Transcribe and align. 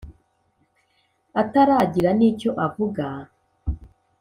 ataragira 1.41 2.09
n’icyo 2.17 2.49
avuga. 2.65 3.07